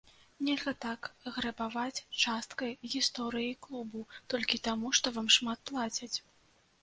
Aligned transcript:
Нельга 0.45 0.71
так 0.85 1.01
грэбаваць 1.35 2.05
часткай 2.23 2.71
гісторыі 2.95 3.51
клубу 3.67 4.01
толькі 4.35 4.61
таму, 4.69 4.87
што 5.01 5.07
вам 5.19 5.27
шмат 5.39 5.59
плацяць. 5.71 6.17